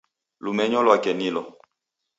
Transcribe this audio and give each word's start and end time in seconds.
Lumenyo 0.43 0.79
lwake 0.85 1.11
nilo 1.13 1.41